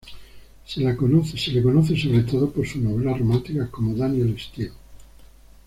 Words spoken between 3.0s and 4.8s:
románticas como Danielle Steel.